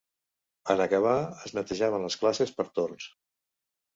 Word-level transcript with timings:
En 0.73 0.79
acabar 0.85 1.17
es 1.49 1.53
netejaven 1.57 2.05
les 2.07 2.17
classes 2.21 2.53
per 2.61 2.65
torns. 2.79 3.09